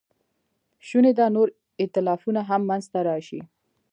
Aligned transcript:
شونې 0.87 1.11
ده 1.17 1.25
نور 1.35 1.47
ایتلافونه 1.81 2.41
هم 2.49 2.61
منځ 2.69 2.83
ته 2.93 2.99
راشي. 3.07 3.41